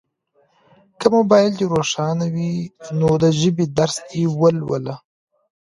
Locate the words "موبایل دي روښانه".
1.15-2.25